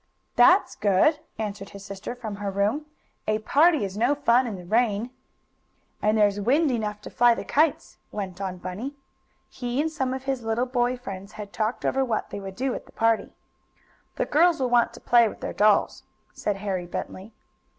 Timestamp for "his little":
10.23-10.65